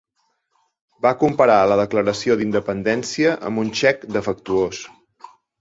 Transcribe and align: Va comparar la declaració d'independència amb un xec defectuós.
Va 1.05 1.11
comparar 1.23 1.57
la 1.73 1.77
declaració 1.81 2.39
d'independència 2.41 3.37
amb 3.51 3.63
un 3.65 3.73
xec 3.83 4.11
defectuós. 4.19 4.85